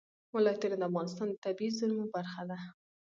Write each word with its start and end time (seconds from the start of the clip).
ولایتونه 0.35 0.75
د 0.77 0.81
افغانستان 0.89 1.27
د 1.29 1.35
طبیعي 1.45 1.71
زیرمو 1.77 2.05
برخه 2.15 2.41
ده. 2.49 2.57